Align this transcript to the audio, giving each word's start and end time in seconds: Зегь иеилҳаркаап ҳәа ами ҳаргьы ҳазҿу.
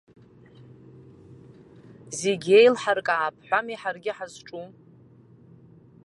Зегь 2.17 2.47
иеилҳаркаап 2.51 3.35
ҳәа 3.47 3.59
ами 3.63 3.79
ҳаргьы 3.81 4.11
ҳазҿу. 4.17 4.63